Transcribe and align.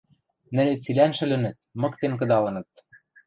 Нӹнет 0.55 0.79
цилӓн 0.83 1.11
шӹлӹнӹт, 1.17 1.57
мыктен 1.81 2.13
кыдалыныт. 2.19 2.69